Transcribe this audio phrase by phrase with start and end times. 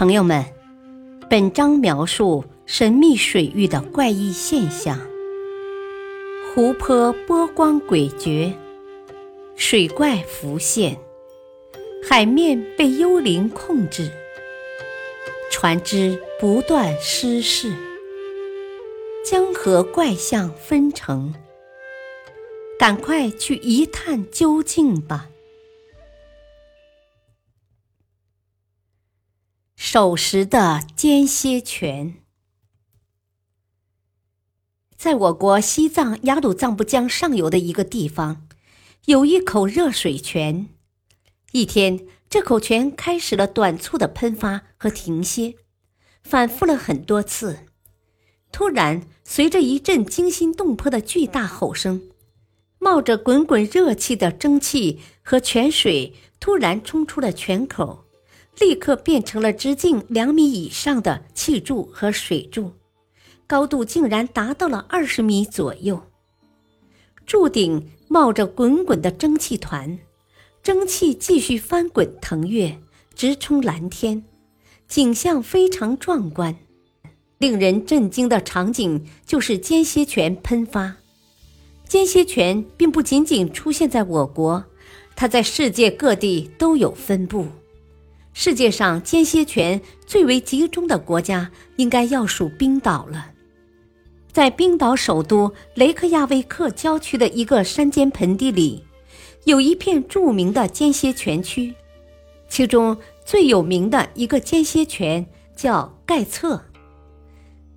[0.00, 0.42] 朋友们，
[1.28, 4.98] 本章描述神秘水域的怪异现象：
[6.54, 8.54] 湖泊波光诡谲，
[9.56, 10.96] 水怪浮现，
[12.02, 14.10] 海面被幽灵控制，
[15.52, 17.70] 船只不断失事，
[19.22, 21.34] 江河怪象纷呈。
[22.78, 25.28] 赶快去一探究竟吧！
[29.92, 32.14] 守时的间歇泉，
[34.96, 38.46] 在我国西藏雅鲁藏布江上游的一个地方，
[39.06, 40.68] 有一口热水泉。
[41.50, 45.56] 一天，这口泉开始了短促的喷发和停歇，
[46.22, 47.66] 反复了很多次。
[48.52, 52.00] 突然，随着一阵惊心动魄的巨大吼声，
[52.78, 58.04] 冒着滚滚热气的蒸汽和泉水突然冲出了泉口。
[58.60, 62.72] 立刻变成了直径两米以上的气柱和水柱，
[63.46, 66.02] 高度竟然达到了二十米左右。
[67.24, 69.98] 柱顶冒着滚滚的蒸汽团，
[70.62, 72.78] 蒸汽继续翻滚腾跃，
[73.14, 74.24] 直冲蓝天，
[74.86, 76.54] 景象非常壮观。
[77.38, 80.96] 令人震惊的场景就是间歇泉喷发。
[81.88, 84.66] 间歇泉并不仅仅出现在我国，
[85.16, 87.46] 它在世界各地都有分布。
[88.42, 93.32] 世界上间歇泉最为集中的国家，应该要数冰岛了。
[94.32, 98.82] 在冰岛首都雷克雅未克郊区的一个山间盆地里，
[99.44, 101.74] 有一片著名的间歇泉区，
[102.48, 106.64] 其中最有名的一个间歇泉叫盖策。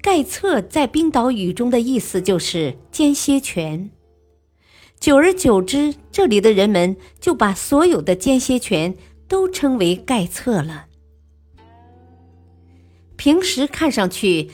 [0.00, 3.90] 盖策在冰岛语中的意思就是间歇泉。
[5.00, 8.94] 久而久之，这里的人们就把所有的间歇泉。
[9.32, 10.84] 都称为盖厕了。
[13.16, 14.50] 平时看上去，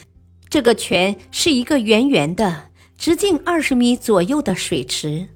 [0.49, 5.27] 这个泉是一个圆圆的、直径二十米左右的水池，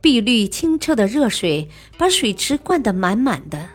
[0.00, 3.68] 碧绿清澈的热水把水池灌得满满的，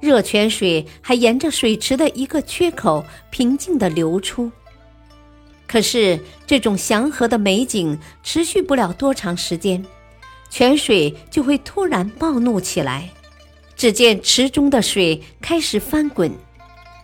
[0.00, 4.50] 热泉水还沿着水池的一个缺口平静地流出。
[5.68, 9.86] 可是，这种祥和的美景持续不了多长时间，
[10.50, 13.13] 泉水就会突然暴怒起来。
[13.76, 16.32] 只见池中的水开始翻滚，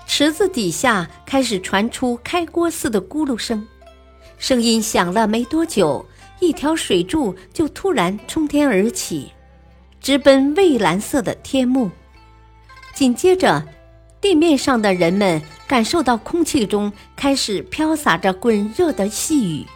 [0.07, 3.67] 池子底下开始传出开锅似的咕噜声，
[4.39, 6.07] 声音响了没多久，
[6.39, 9.33] 一条水柱就突然冲天而起，
[10.01, 11.91] 直奔蔚蓝色的天幕。
[12.95, 13.67] 紧接着，
[14.21, 19.67] 地面上的人们感受到空气中开始飘洒着滚热的细雨。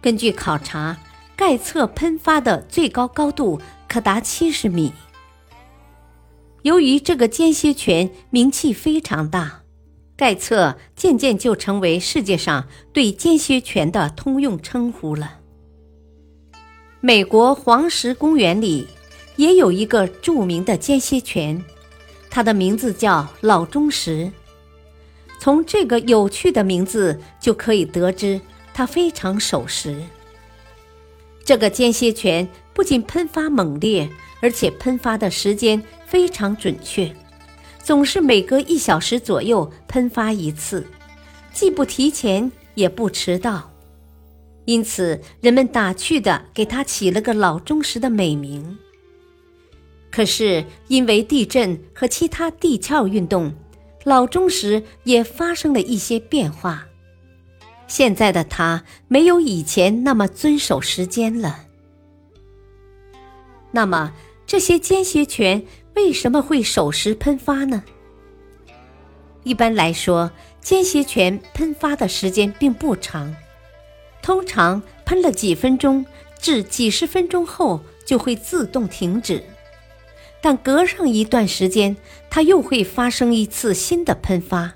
[0.00, 0.96] 根据考察，
[1.34, 4.92] 盖测喷发的最高高度可达七十米。
[6.66, 9.62] 由于这个间歇泉名气非常大，
[10.16, 15.38] 盖茨渐渐就成为世界上对间歇泉的通用称呼了。
[17.00, 18.88] 美国黄石公园里
[19.36, 21.64] 也有一个著名的间歇泉，
[22.28, 24.32] 它的名字叫老钟石。
[25.38, 28.40] 从这个有趣的名字就可以得知，
[28.74, 30.02] 它非常守时。
[31.44, 34.10] 这个间歇泉不仅喷发猛烈，
[34.40, 35.82] 而且喷发的时间。
[36.06, 37.12] 非常准确，
[37.82, 40.86] 总是每隔一小时左右喷发一次，
[41.52, 43.68] 既不提前也不迟到，
[44.66, 48.78] 因此人们打趣的给它起了个“老钟石”的美名。
[50.12, 53.52] 可是因为地震和其他地壳运动，
[54.04, 56.86] 老钟石也发生了一些变化，
[57.88, 61.64] 现在的它没有以前那么遵守时间了。
[63.72, 64.14] 那么
[64.46, 65.64] 这些间歇泉。
[65.96, 67.82] 为什么会守时喷发呢？
[69.44, 70.30] 一般来说，
[70.60, 73.34] 间歇泉喷发的时间并不长，
[74.20, 76.04] 通常喷了几分钟
[76.38, 79.42] 至几十分钟后就会自动停止。
[80.42, 81.96] 但隔上一段时间，
[82.28, 84.74] 它又会发生一次新的喷发。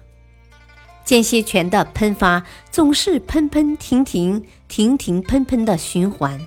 [1.05, 6.41] 间歇泉的喷发总是喷喷停停、停停喷喷的循环。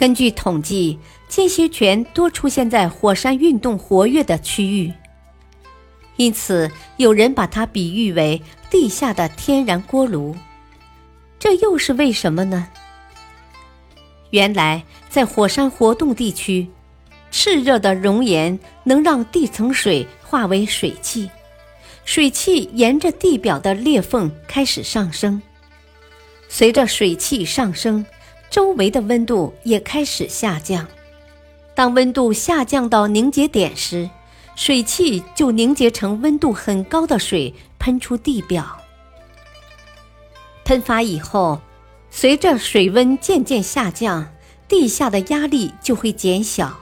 [0.00, 0.98] 根据统计，
[1.28, 4.90] 间歇泉多出现在火山运动活跃的区域，
[6.16, 10.34] 因此有人把它比喻为地下的天然锅炉。
[11.38, 12.66] 这又是为什么呢？
[14.30, 16.66] 原来，在火山活动地区，
[17.30, 21.28] 炽热的熔岩能让地层水化为水汽，
[22.06, 25.42] 水汽沿着地表的裂缝开始上升，
[26.48, 28.02] 随着水汽上升。
[28.50, 30.86] 周围的温度也开始下降。
[31.74, 34.10] 当温度下降到凝结点时，
[34.56, 38.76] 水汽就凝结成温度很高的水，喷出地表。
[40.64, 41.60] 喷发以后，
[42.10, 44.30] 随着水温渐渐下降，
[44.68, 46.80] 地下的压力就会减小，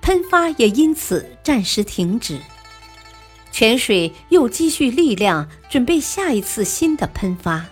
[0.00, 2.40] 喷发也因此暂时停止。
[3.52, 7.66] 泉水又积蓄力量，准备下一次新的喷发。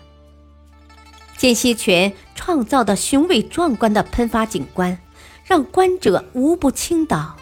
[1.36, 4.98] 间歇泉创造的雄伟壮观的喷发景观，
[5.44, 7.36] 让观者无不倾倒。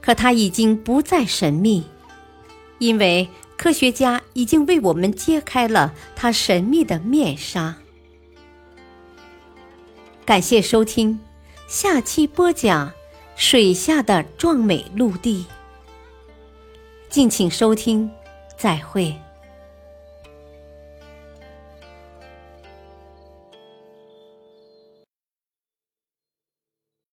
[0.00, 1.84] 可它已经不再神秘，
[2.78, 7.76] 因为科学家已经为我们揭开了它神秘的面纱。
[10.26, 11.20] 感谢收听，
[11.68, 12.90] 下期播讲
[13.36, 15.46] 水下的壮美陆地。
[17.08, 18.10] 敬请收听，
[18.58, 19.14] 再会。